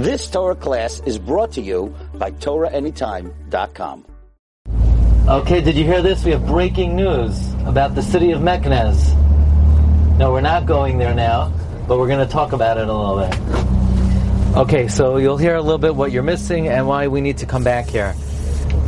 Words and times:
This 0.00 0.30
Torah 0.30 0.54
class 0.54 1.02
is 1.04 1.18
brought 1.18 1.52
to 1.52 1.60
you 1.60 1.94
by 2.14 2.30
TorahAnytime.com. 2.30 4.06
Okay, 5.28 5.60
did 5.60 5.76
you 5.76 5.84
hear 5.84 6.00
this? 6.00 6.24
We 6.24 6.30
have 6.30 6.46
breaking 6.46 6.96
news 6.96 7.52
about 7.66 7.94
the 7.94 8.00
city 8.00 8.30
of 8.30 8.40
Meknes. 8.40 9.14
No, 10.16 10.32
we're 10.32 10.40
not 10.40 10.64
going 10.64 10.96
there 10.96 11.14
now, 11.14 11.52
but 11.86 11.98
we're 11.98 12.06
going 12.06 12.26
to 12.26 12.32
talk 12.32 12.52
about 12.52 12.78
it 12.78 12.88
a 12.88 12.94
little 12.94 13.18
bit. 13.18 14.56
Okay, 14.56 14.88
so 14.88 15.18
you'll 15.18 15.36
hear 15.36 15.56
a 15.56 15.60
little 15.60 15.76
bit 15.76 15.94
what 15.94 16.12
you're 16.12 16.22
missing 16.22 16.68
and 16.68 16.88
why 16.88 17.08
we 17.08 17.20
need 17.20 17.36
to 17.36 17.44
come 17.44 17.62
back 17.62 17.86
here. 17.86 18.14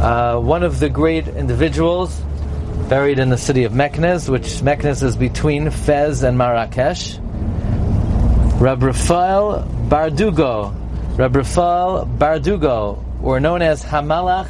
Uh, 0.00 0.40
one 0.40 0.62
of 0.62 0.80
the 0.80 0.88
great 0.88 1.29
individuals 1.29 2.18
buried 2.88 3.18
in 3.18 3.29
the 3.29 3.36
city 3.36 3.64
of 3.64 3.72
Meknes, 3.72 4.30
which 4.30 4.62
Meknes 4.62 5.02
is 5.02 5.18
between 5.18 5.68
Fez 5.68 6.22
and 6.22 6.38
Marrakesh, 6.38 7.18
Rab 8.58 8.82
Rafael 8.82 9.68
Bardugo. 9.90 10.79
Rab 11.16 11.36
Raphael 11.36 12.06
Bardugo, 12.06 13.04
or 13.22 13.39
known 13.39 13.61
as 13.61 13.84
Hamalach 13.84 14.48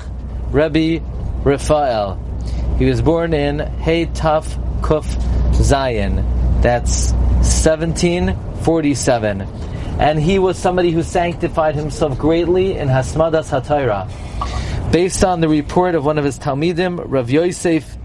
Rebbe 0.53 1.05
Raphael. 1.43 2.21
He 2.79 2.85
was 2.85 3.03
born 3.03 3.35
in 3.35 3.59
Hey 3.59 4.07
Tuf 4.07 4.47
Kuf 4.81 5.05
Zayin. 5.55 6.23
That's 6.63 7.11
1747. 7.13 9.41
And 9.99 10.21
he 10.21 10.39
was 10.39 10.57
somebody 10.57 10.93
who 10.93 11.03
sanctified 11.03 11.75
himself 11.75 12.17
greatly 12.17 12.79
in 12.79 12.87
Hasmadas 12.87 13.51
HaTorah. 13.51 14.93
Based 14.93 15.25
on 15.25 15.41
the 15.41 15.49
report 15.49 15.97
of 15.97 16.05
one 16.05 16.17
of 16.17 16.25
his 16.25 16.39
Talmidim, 16.39 17.03
Rav 17.05 17.29
Yosef 17.29 17.97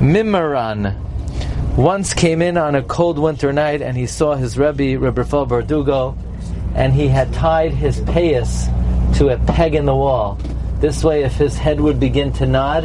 Mimaran, 0.00 0.96
once 1.76 2.12
came 2.12 2.42
in 2.42 2.56
on 2.56 2.74
a 2.74 2.82
cold 2.82 3.20
winter 3.20 3.52
night 3.52 3.82
and 3.82 3.96
he 3.96 4.06
saw 4.06 4.34
his 4.34 4.58
Rebbe, 4.58 4.98
Rebbe 4.98 5.22
Raphael 5.22 5.46
Bardugo, 5.46 6.16
and 6.74 6.92
he 6.92 7.08
had 7.08 7.32
tied 7.32 7.72
his 7.72 8.00
payas 8.00 8.66
to 9.18 9.28
a 9.28 9.38
peg 9.38 9.74
in 9.74 9.84
the 9.84 9.94
wall. 9.94 10.38
This 10.80 11.02
way, 11.02 11.22
if 11.22 11.34
his 11.34 11.56
head 11.56 11.80
would 11.80 11.98
begin 11.98 12.32
to 12.34 12.46
nod, 12.46 12.84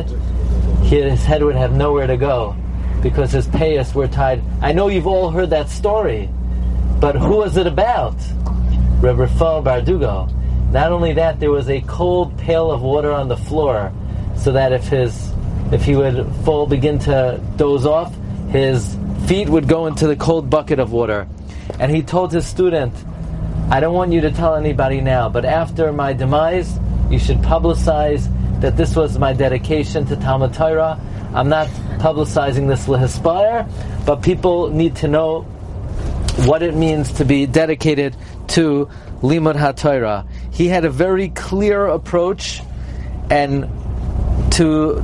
his 0.83 1.23
head 1.25 1.44
would 1.44 1.55
have 1.55 1.73
nowhere 1.73 2.08
to 2.08 2.17
go 2.17 2.55
because 3.02 3.31
his 3.31 3.47
payas 3.47 3.94
were 3.94 4.08
tied. 4.08 4.42
I 4.61 4.72
know 4.72 4.88
you've 4.88 5.08
all 5.08 5.30
heard 5.30 5.50
that 5.50 5.70
story, 5.70 6.30
but 7.00 7.16
who 7.16 7.38
was 7.38 7.58
it 7.58 7.67
about? 7.67 8.16
Rebbe 9.02 9.16
Raphael 9.16 9.64
Bardugo. 9.64 10.31
Not 10.72 10.92
only 10.92 11.14
that, 11.14 11.39
there 11.39 11.52
was 11.52 11.70
a 11.70 11.81
cold 11.81 12.38
pail 12.38 12.72
of 12.72 12.81
water 12.81 13.11
on 13.11 13.27
the 13.27 13.38
floor, 13.38 13.92
so 14.38 14.52
that 14.53 14.72
if 14.72 14.88
his 14.88 15.31
if 15.72 15.83
he 15.86 15.95
would 15.95 16.27
fall, 16.44 16.67
begin 16.67 17.00
to 17.00 17.42
doze 17.55 17.86
off, 17.86 18.14
his 18.50 18.98
feet 19.25 19.48
would 19.48 19.67
go 19.67 19.88
into 19.88 20.05
the 20.05 20.16
cold 20.16 20.50
bucket 20.50 20.80
of 20.80 20.92
water. 20.92 21.27
And 21.80 21.89
he 21.89 22.02
told 22.02 22.33
his 22.33 22.45
student, 22.45 22.94
I 23.72 23.80
don't 23.80 23.94
want 23.94 24.11
you 24.11 24.19
to 24.19 24.31
tell 24.31 24.55
anybody 24.55 25.00
now, 25.00 25.30
but 25.30 25.45
after 25.45 25.94
my 25.94 26.11
demise, 26.11 26.77
you 27.09 27.17
should 27.17 27.38
publicize 27.38 28.27
that 28.59 28.75
this 28.75 28.97
was 28.97 29.17
my 29.17 29.31
dedication 29.31 30.05
to 30.08 30.17
Talmud 30.17 30.53
Torah. 30.53 31.00
I'm 31.33 31.47
not 31.47 31.67
publicizing 31.97 32.67
this 32.67 32.88
lehispire, 32.88 33.72
but 34.05 34.22
people 34.23 34.72
need 34.72 34.97
to 34.97 35.08
know 35.08 35.44
what 36.45 36.64
it 36.64 36.75
means 36.75 37.14
to 37.14 37.23
be 37.23 37.45
dedicated 37.45 38.14
to 38.49 38.89
Limud 39.22 39.55
HaTorah. 39.55 40.27
He 40.52 40.67
had 40.67 40.83
a 40.83 40.89
very 40.89 41.30
clear 41.30 41.86
approach 41.86 42.61
and 43.30 43.69
to 44.52 45.02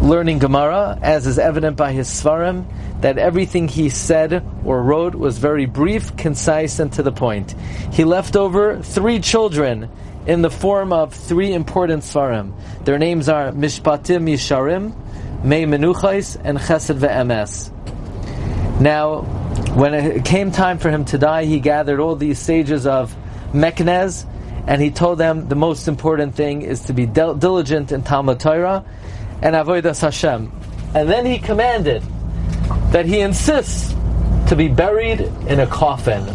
learning 0.00 0.38
Gemara, 0.38 0.98
as 1.02 1.26
is 1.26 1.38
evident 1.38 1.76
by 1.76 1.92
his 1.92 2.08
Svarim, 2.08 2.64
that 3.02 3.18
everything 3.18 3.68
he 3.68 3.88
said 3.88 4.44
or 4.64 4.82
wrote 4.82 5.14
was 5.14 5.38
very 5.38 5.66
brief, 5.66 6.16
concise, 6.16 6.78
and 6.78 6.92
to 6.94 7.02
the 7.02 7.12
point. 7.12 7.52
He 7.92 8.04
left 8.04 8.36
over 8.36 8.80
three 8.82 9.20
children 9.20 9.90
in 10.26 10.42
the 10.42 10.50
form 10.50 10.92
of 10.92 11.14
three 11.14 11.52
important 11.52 12.02
Svarim. 12.02 12.52
Their 12.84 12.98
names 12.98 13.28
are 13.28 13.52
Mishpatim 13.52 14.28
Yisharim, 14.28 14.94
Mei 15.44 15.64
Menuchais, 15.64 16.40
and 16.42 16.58
Chesed 16.58 16.98
Ve'emes. 16.98 17.70
Now, 18.80 19.22
when 19.74 19.94
it 19.94 20.24
came 20.24 20.50
time 20.50 20.78
for 20.78 20.90
him 20.90 21.04
to 21.06 21.18
die, 21.18 21.44
he 21.44 21.60
gathered 21.60 22.00
all 22.00 22.16
these 22.16 22.38
sages 22.38 22.86
of 22.86 23.14
Meknes, 23.52 24.26
and 24.66 24.80
he 24.80 24.90
told 24.90 25.18
them 25.18 25.48
the 25.48 25.54
most 25.54 25.88
important 25.88 26.34
thing 26.34 26.62
is 26.62 26.82
to 26.84 26.92
be 26.92 27.06
dil- 27.06 27.34
diligent 27.34 27.92
in 27.92 28.02
Talmud 28.02 28.40
Torah 28.40 28.84
and 29.42 29.54
Avodas 29.54 30.00
Hashem. 30.00 30.50
And 30.94 31.08
then 31.08 31.24
he 31.24 31.38
commanded 31.38 32.02
that 32.92 33.06
he 33.06 33.20
insists 33.20 33.94
to 34.48 34.56
be 34.56 34.68
buried 34.68 35.20
in 35.46 35.60
a 35.60 35.66
coffin. 35.66 36.26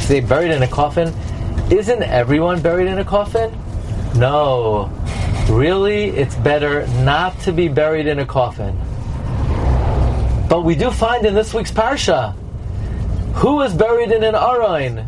Say 0.00 0.20
buried 0.20 0.50
in 0.50 0.62
a 0.62 0.68
coffin? 0.68 1.14
Isn't 1.70 2.02
everyone 2.02 2.60
buried 2.60 2.88
in 2.88 2.98
a 2.98 3.04
coffin? 3.04 3.56
No. 4.16 4.90
Really, 5.48 6.06
it's 6.08 6.34
better 6.36 6.86
not 7.04 7.38
to 7.40 7.52
be 7.52 7.68
buried 7.68 8.06
in 8.06 8.18
a 8.18 8.26
coffin. 8.26 8.76
But 10.48 10.64
we 10.64 10.74
do 10.74 10.90
find 10.90 11.24
in 11.24 11.34
this 11.34 11.54
week's 11.54 11.70
parsha 11.70 12.34
who 13.34 13.60
is 13.62 13.72
buried 13.72 14.10
in 14.10 14.24
an 14.24 14.34
aroin. 14.34 15.06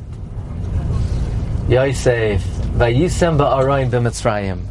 Yosef, 1.68 2.42
Vayisem 2.42 3.36
ba'aroin 3.38 3.90
b'Mitzrayim. 3.90 4.62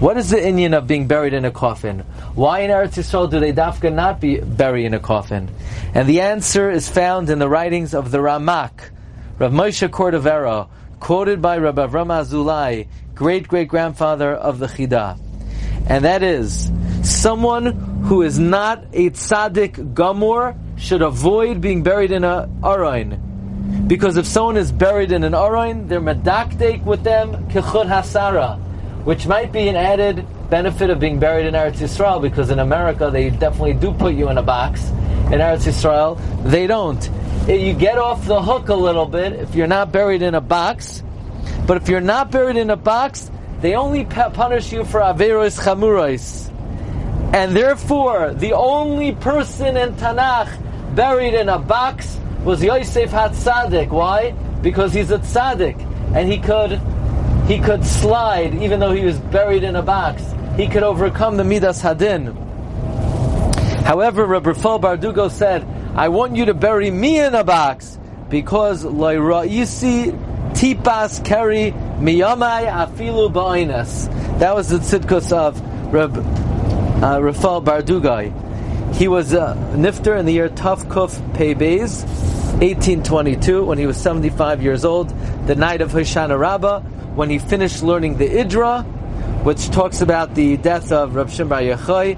What 0.00 0.16
is 0.16 0.30
the 0.30 0.38
Inyan 0.38 0.74
of 0.76 0.86
being 0.86 1.06
buried 1.06 1.34
in 1.34 1.44
a 1.44 1.50
coffin? 1.50 2.00
Why 2.34 2.60
in 2.60 2.70
Eretz 2.70 2.96
Yisrael 2.96 3.30
do 3.30 3.38
they 3.38 3.52
dafka 3.52 3.92
not 3.92 4.18
be 4.18 4.40
buried 4.40 4.86
in 4.86 4.94
a 4.94 4.98
coffin? 4.98 5.50
And 5.92 6.08
the 6.08 6.22
answer 6.22 6.70
is 6.70 6.88
found 6.88 7.28
in 7.28 7.38
the 7.38 7.50
writings 7.50 7.92
of 7.92 8.10
the 8.10 8.16
Ramak, 8.16 8.90
Rav 9.38 9.52
Moshe 9.52 9.86
Cordovero, 9.88 10.68
quoted 11.00 11.42
by 11.42 11.58
Rabbi 11.58 11.86
Avram 11.86 12.06
Azulai, 12.06 12.88
great 13.14 13.46
great 13.46 13.68
grandfather 13.68 14.32
of 14.32 14.58
the 14.58 14.68
Chida. 14.68 15.18
And 15.86 16.04
that 16.06 16.22
is, 16.22 16.70
someone 17.02 17.66
who 18.04 18.22
is 18.22 18.38
not 18.38 18.84
a 18.94 19.10
tzaddik 19.10 19.92
gamor 19.92 20.56
should 20.78 21.02
avoid 21.02 21.60
being 21.60 21.82
buried 21.82 22.10
in 22.10 22.24
a 22.24 22.48
aroin. 22.62 23.86
Because 23.86 24.16
if 24.16 24.26
someone 24.26 24.56
is 24.56 24.72
buried 24.72 25.12
in 25.12 25.24
an 25.24 25.34
aroin, 25.34 25.88
they're 25.88 26.00
medakdek 26.00 26.84
with 26.84 27.02
them 27.02 27.48
kechud 27.50 27.86
hasara 27.86 28.58
which 29.04 29.26
might 29.26 29.52
be 29.52 29.68
an 29.68 29.76
added 29.76 30.26
benefit 30.50 30.90
of 30.90 30.98
being 30.98 31.18
buried 31.18 31.46
in 31.46 31.54
Eretz 31.54 31.76
Yisrael, 31.76 32.20
because 32.20 32.50
in 32.50 32.58
America 32.58 33.10
they 33.10 33.30
definitely 33.30 33.74
do 33.74 33.92
put 33.92 34.14
you 34.14 34.28
in 34.28 34.38
a 34.38 34.42
box. 34.42 34.88
In 35.30 35.38
Eretz 35.38 35.66
Yisrael, 35.66 36.18
they 36.44 36.66
don't. 36.66 37.08
Eh, 37.48 37.54
you 37.54 37.72
get 37.72 37.98
off 37.98 38.26
the 38.26 38.42
hook 38.42 38.68
a 38.68 38.74
little 38.74 39.06
bit 39.06 39.32
if 39.32 39.54
you're 39.54 39.66
not 39.66 39.92
buried 39.92 40.22
in 40.22 40.34
a 40.34 40.40
box, 40.40 41.02
but 41.66 41.76
if 41.76 41.88
you're 41.88 42.00
not 42.00 42.30
buried 42.30 42.56
in 42.56 42.70
a 42.70 42.76
box, 42.76 43.30
they 43.60 43.74
only 43.74 44.04
punish 44.04 44.72
you 44.72 44.84
for 44.84 45.00
Averos 45.00 45.60
Chamuros. 45.60 46.48
And 47.34 47.54
therefore, 47.54 48.34
the 48.34 48.54
only 48.54 49.12
person 49.12 49.76
in 49.76 49.94
Tanakh 49.94 50.94
buried 50.94 51.34
in 51.34 51.48
a 51.48 51.58
box 51.58 52.18
was 52.44 52.62
Yosef 52.62 53.10
HaTzadik. 53.10 53.90
Why? 53.90 54.32
Because 54.62 54.92
he's 54.92 55.10
a 55.10 55.18
tzaddik, 55.18 55.78
and 56.14 56.30
he 56.30 56.38
could 56.38 56.80
he 57.50 57.58
could 57.58 57.84
slide 57.84 58.54
even 58.62 58.78
though 58.78 58.92
he 58.92 59.04
was 59.04 59.18
buried 59.18 59.64
in 59.64 59.74
a 59.74 59.82
box. 59.82 60.22
He 60.56 60.68
could 60.68 60.84
overcome 60.84 61.36
the 61.36 61.42
Midas 61.42 61.82
Hadin. 61.82 62.32
However, 63.82 64.24
Rabbi 64.24 64.50
Raphael 64.50 64.78
Bardugo 64.78 65.28
said, 65.28 65.66
I 65.96 66.10
want 66.10 66.36
you 66.36 66.44
to 66.44 66.54
bury 66.54 66.92
me 66.92 67.18
in 67.18 67.34
a 67.34 67.42
box 67.42 67.98
because 68.28 68.84
Loira'isi 68.84 70.12
tipas 70.52 71.24
keri 71.24 71.72
miyamai 71.98 72.70
afilu 72.70 73.32
ba'inas. 73.32 74.06
That 74.38 74.54
was 74.54 74.68
the 74.68 74.78
tzidkus 74.78 75.32
of 75.32 75.60
Reb, 75.92 76.18
uh, 76.18 77.18
Bardugai. 77.60 78.94
He 78.94 79.08
was 79.08 79.32
a 79.32 79.56
nifter 79.72 80.16
in 80.16 80.24
the 80.24 80.32
year 80.32 80.48
Tavkuf 80.48 81.34
Pei 81.34 81.56
Beis, 81.56 82.04
1822, 82.60 83.64
when 83.64 83.78
he 83.78 83.86
was 83.86 83.96
75 83.96 84.62
years 84.62 84.84
old, 84.84 85.08
the 85.48 85.56
night 85.56 85.80
of 85.80 85.90
Hoshana 85.90 86.38
Rabbah, 86.38 86.82
when 87.14 87.30
he 87.30 87.38
finished 87.38 87.82
learning 87.82 88.16
the 88.18 88.28
Idra, 88.28 88.84
which 89.44 89.70
talks 89.70 90.00
about 90.00 90.34
the 90.34 90.56
death 90.56 90.92
of 90.92 91.14
Rab 91.14 91.30
Shimon 91.30 91.48
Bar 91.48 92.16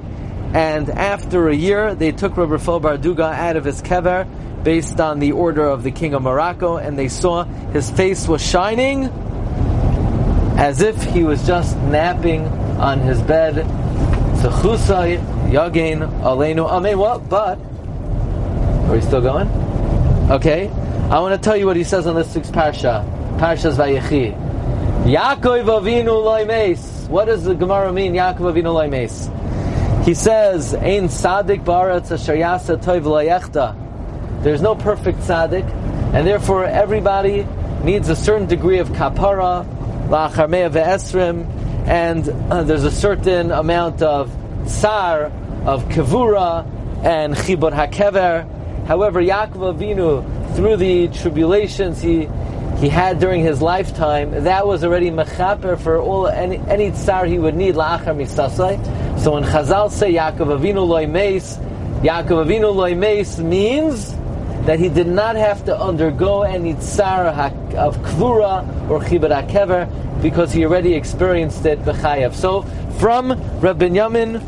and 0.55 0.91
after 0.91 1.49
a 1.49 1.55
year, 1.55 1.95
they 1.95 2.13
took 2.13 2.37
Rab 2.37 2.51
Rafal 2.51 2.81
Bardugo 2.81 3.25
out 3.25 3.57
of 3.57 3.65
his 3.65 3.81
kever 3.81 4.29
based 4.63 5.01
on 5.01 5.19
the 5.19 5.33
order 5.33 5.67
of 5.67 5.83
the 5.83 5.91
king 5.91 6.13
of 6.15 6.23
Morocco, 6.23 6.77
and 6.77 6.99
they 6.99 7.09
saw 7.09 7.45
his 7.73 7.91
face 7.91 8.29
was 8.29 8.47
shining 8.47 9.05
as 10.59 10.83
if 10.83 11.03
he 11.03 11.25
was 11.25 11.45
just 11.47 11.77
napping 11.79 12.47
on 12.79 13.01
his 13.01 13.21
bed. 13.23 13.55
Zechusai 14.43 15.19
Yagin 15.51 16.07
Aleinu 16.21 16.69
Ame 16.71 16.99
what? 16.99 17.29
But 17.31 17.59
are 18.89 18.93
we 18.95 19.01
still 19.01 19.23
going? 19.23 19.49
Okay. 20.31 20.69
I 21.11 21.19
want 21.21 21.35
to 21.35 21.43
tell 21.43 21.57
you 21.57 21.67
what 21.67 21.77
he 21.77 21.85
says 21.85 22.07
on 22.07 22.15
this 22.15 22.35
week's 22.35 22.51
parsha. 22.51 23.05
Parshas 23.39 23.77
Vayechi. 23.77 24.52
Yaakov 25.03 25.65
Avinu 25.65 26.23
Loimes. 26.23 27.09
What 27.09 27.25
does 27.25 27.43
the 27.43 27.57
Gemara 27.57 27.93
mean? 27.93 28.15
Yaakov 28.15 28.55
Avinu 28.55 28.71
Loimes. 28.73 30.05
He 30.05 30.15
says, 30.15 30.75
"Ein 30.75 31.09
tzaddik 31.09 31.65
baratz 31.65 32.07
toiv 32.79 33.77
There's 34.45 34.63
no 34.63 34.77
perfect 34.77 35.19
tzaddik, 35.19 35.69
and 36.15 36.25
therefore 36.25 36.67
everybody 36.67 37.45
needs 37.83 38.11
a 38.11 38.15
certain 38.15 38.47
degree 38.47 38.79
of 38.79 38.91
kapara, 38.91 39.67
la'achar 40.09 40.49
mea 40.49 40.71
ve'esrim, 40.71 41.49
and 41.89 42.29
uh, 42.29 42.63
there's 42.63 42.85
a 42.85 42.91
certain 42.93 43.51
amount 43.51 44.03
of 44.03 44.33
tsar, 44.67 45.33
of 45.67 45.83
kavura, 45.89 46.65
and 47.03 47.35
chibur 47.35 47.73
hakever. 47.73 48.47
However, 48.87 49.21
Yaakov 49.21 49.77
Avinu, 49.77 50.55
through 50.55 50.77
the 50.77 51.09
tribulations 51.09 52.01
he 52.01 52.29
he 52.83 52.89
had 52.89 53.21
during 53.21 53.45
his 53.45 53.63
lifetime, 53.63 54.43
that 54.43 54.67
was 54.67 54.83
already 54.83 55.09
mechaper 55.09 55.79
for 55.79 55.99
all 55.99 56.27
any, 56.27 56.59
any 56.67 56.91
tsar 56.91 57.27
he 57.27 57.39
would 57.39 57.55
need 57.55 57.77
la'achar 57.77 58.07
misasai. 58.07 59.21
So 59.21 59.35
when 59.35 59.45
Chazal 59.45 59.89
say 59.89 60.13
Yaakov 60.13 60.59
Avinu 60.59 60.85
loy 60.85 61.07
meis, 61.07 61.59
Yaakov 62.03 62.45
Avinu 62.45 62.75
loy 62.75 62.97
meis 62.97 63.39
means 63.39 64.13
that 64.67 64.81
he 64.81 64.89
did 64.89 65.07
not 65.07 65.37
have 65.37 65.65
to 65.67 65.81
undergo 65.81 66.43
any 66.43 66.75
tsar 66.75 67.29
of 67.29 67.97
kvura 67.99 68.91
or 68.91 68.99
chibur 68.99 69.31
hakever 69.31 70.21
because 70.21 70.51
he 70.51 70.65
already 70.65 70.95
experienced 70.95 71.65
it 71.65 71.79
b'chayev. 71.85 72.35
So 72.35 72.63
from 72.99 73.31
Rabbi 73.61 73.91
Yamin, 73.91 74.41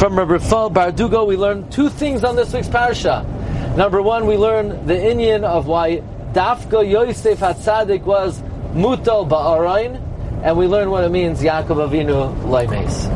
from 0.00 0.18
Rabbi 0.18 0.38
Rafal 0.38 0.72
Bardugo, 0.72 1.26
we 1.26 1.36
learn 1.36 1.68
two 1.68 1.90
things 1.90 2.24
on 2.24 2.34
this 2.34 2.54
week's 2.54 2.68
parasha. 2.68 3.26
Number 3.76 4.00
one, 4.00 4.26
we 4.26 4.38
learn 4.38 4.86
the 4.86 4.94
Inyan 4.94 5.44
of 5.44 5.66
why 5.66 6.02
Dafka 6.34 6.82
Yosef 6.82 7.38
Hatzadik 7.38 8.02
was 8.02 8.42
Mutal 8.74 9.24
Ba'arain, 9.28 10.00
and 10.42 10.58
we 10.58 10.66
learn 10.66 10.90
what 10.90 11.04
it 11.04 11.10
means 11.10 11.40
Yaakov 11.40 11.88
Avinu 11.88 12.34
Laimes. 12.46 13.06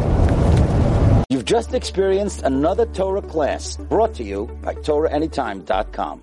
You've 1.29 1.44
just 1.44 1.75
experienced 1.75 2.43
another 2.44 2.87
Torah 2.87 3.20
class 3.23 3.76
brought 3.76 4.15
to 4.15 4.23
you 4.23 4.47
by 4.62 4.75
TorahAnytime.com. 4.75 6.23